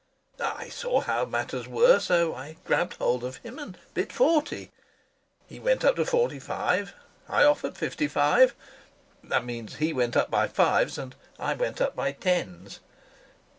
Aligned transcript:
I 0.39 0.69
saw 0.69 1.01
how 1.01 1.25
matters 1.25 1.67
were, 1.67 1.99
so 1.99 2.33
I 2.33 2.57
grabbed 2.65 2.95
hold 2.95 3.23
of 3.23 3.35
him 3.37 3.59
and 3.59 3.77
bid 3.93 4.11
forty. 4.11 4.71
He 5.45 5.59
went 5.59 5.85
up 5.85 5.95
to 5.97 6.05
forty 6.05 6.39
five, 6.39 6.95
I 7.29 7.43
offered 7.43 7.77
fifty 7.77 8.07
five. 8.07 8.55
That 9.23 9.45
means 9.45 9.75
he 9.75 9.93
went 9.93 10.17
up 10.17 10.31
by 10.31 10.47
fives 10.47 10.97
and 10.97 11.13
I 11.37 11.53
went 11.53 11.81
up 11.81 11.95
by 11.95 12.13
tens.... 12.13 12.79